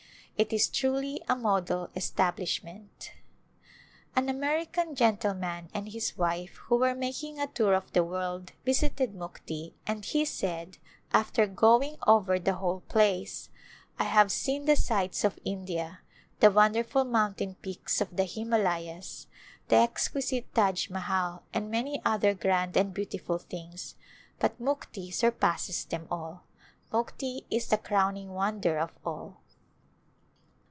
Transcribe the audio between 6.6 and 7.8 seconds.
who were making a tour